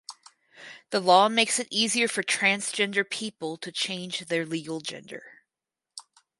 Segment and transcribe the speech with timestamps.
[0.89, 5.43] The law makes it easier for transgender people to change their legal gender.